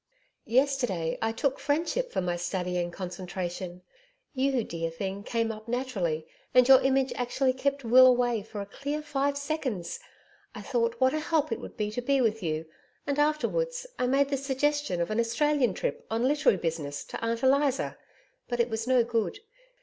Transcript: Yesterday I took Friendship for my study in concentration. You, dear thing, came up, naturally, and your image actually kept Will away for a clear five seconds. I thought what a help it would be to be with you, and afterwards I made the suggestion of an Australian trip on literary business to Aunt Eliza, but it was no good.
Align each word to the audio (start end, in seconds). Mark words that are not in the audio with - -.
Yesterday 0.47 1.19
I 1.21 1.31
took 1.31 1.59
Friendship 1.59 2.11
for 2.11 2.21
my 2.21 2.35
study 2.35 2.77
in 2.77 2.89
concentration. 2.89 3.83
You, 4.33 4.63
dear 4.63 4.89
thing, 4.89 5.23
came 5.23 5.51
up, 5.51 5.67
naturally, 5.67 6.25
and 6.55 6.67
your 6.67 6.81
image 6.81 7.13
actually 7.15 7.53
kept 7.53 7.83
Will 7.85 8.07
away 8.07 8.41
for 8.41 8.61
a 8.61 8.65
clear 8.65 9.03
five 9.03 9.37
seconds. 9.37 9.99
I 10.55 10.63
thought 10.63 10.99
what 10.99 11.13
a 11.13 11.19
help 11.19 11.51
it 11.51 11.59
would 11.59 11.77
be 11.77 11.91
to 11.91 12.01
be 12.01 12.19
with 12.19 12.41
you, 12.41 12.65
and 13.05 13.19
afterwards 13.19 13.85
I 13.99 14.07
made 14.07 14.29
the 14.29 14.37
suggestion 14.37 15.01
of 15.01 15.11
an 15.11 15.19
Australian 15.19 15.75
trip 15.75 16.03
on 16.09 16.23
literary 16.27 16.57
business 16.57 17.03
to 17.03 17.23
Aunt 17.23 17.43
Eliza, 17.43 17.99
but 18.47 18.59
it 18.59 18.71
was 18.71 18.87
no 18.87 19.03
good. 19.03 19.37